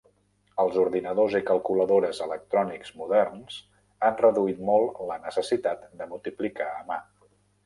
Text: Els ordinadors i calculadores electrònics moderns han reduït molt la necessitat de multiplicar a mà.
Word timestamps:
Els 0.61 0.77
ordinadors 0.83 1.35
i 1.39 1.41
calculadores 1.49 2.21
electrònics 2.27 2.93
moderns 3.01 3.59
han 4.07 4.17
reduït 4.23 4.65
molt 4.71 5.03
la 5.11 5.19
necessitat 5.29 5.87
de 6.03 6.09
multiplicar 6.17 6.71
a 6.81 6.83
mà. 6.91 7.01